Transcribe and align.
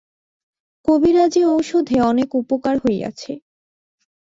কবিরাজী 0.87 1.41
ঔষধে 1.47 1.97
অনেক 2.01 2.29
উপকার 2.35 2.75
হইয়াছে। 2.77 3.31